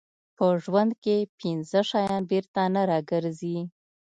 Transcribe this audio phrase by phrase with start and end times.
[0.37, 3.57] په ژوند کې پنځه شیان بېرته نه راګرځي.